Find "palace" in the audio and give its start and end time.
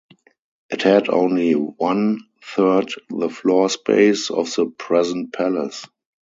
5.31-5.85